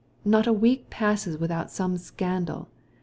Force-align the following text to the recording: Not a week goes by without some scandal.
Not 0.25 0.47
a 0.47 0.51
week 0.51 0.89
goes 0.99 1.27
by 1.27 1.35
without 1.39 1.69
some 1.69 1.95
scandal. 1.99 2.69